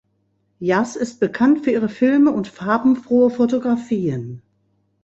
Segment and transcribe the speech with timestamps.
[0.57, 4.41] Yass ist bekannt für ihre Filme und farbenfrohen Fotografien.